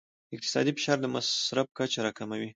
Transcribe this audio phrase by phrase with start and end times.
[0.35, 2.49] اقتصادي فشار د مصرف کچه راکموي.